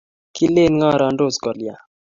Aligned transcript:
kelen 0.35 0.73
ngarandos 0.79 1.35
kolya? 1.43 1.75